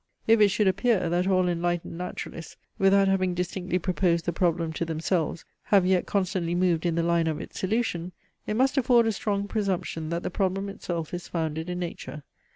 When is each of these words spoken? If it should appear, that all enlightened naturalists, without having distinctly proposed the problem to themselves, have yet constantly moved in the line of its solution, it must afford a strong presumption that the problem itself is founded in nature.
If 0.25 0.41
it 0.41 0.47
should 0.47 0.67
appear, 0.67 1.09
that 1.11 1.27
all 1.27 1.47
enlightened 1.47 1.95
naturalists, 1.95 2.57
without 2.79 3.07
having 3.07 3.35
distinctly 3.35 3.77
proposed 3.77 4.25
the 4.25 4.33
problem 4.33 4.73
to 4.73 4.83
themselves, 4.83 5.45
have 5.65 5.85
yet 5.85 6.07
constantly 6.07 6.55
moved 6.55 6.87
in 6.87 6.95
the 6.95 7.03
line 7.03 7.27
of 7.27 7.39
its 7.39 7.59
solution, 7.59 8.11
it 8.47 8.55
must 8.55 8.79
afford 8.79 9.05
a 9.05 9.11
strong 9.11 9.47
presumption 9.47 10.09
that 10.09 10.23
the 10.23 10.31
problem 10.31 10.69
itself 10.69 11.13
is 11.13 11.27
founded 11.27 11.69
in 11.69 11.77
nature. 11.77 12.23